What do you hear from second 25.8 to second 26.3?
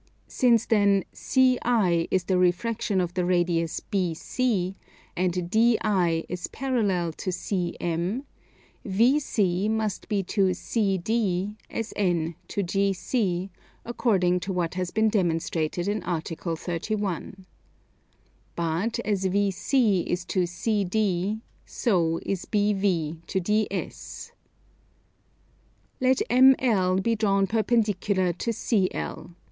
Let